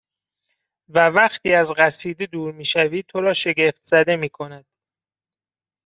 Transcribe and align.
و 0.89 1.09
وقتی 1.09 1.53
از 1.53 1.73
قصیده 1.77 2.25
دور 2.25 2.53
می 2.53 2.65
شوی 2.65 3.03
تو 3.03 3.21
را 3.21 3.33
شگفتزده 3.33 4.15
میکند 4.15 4.65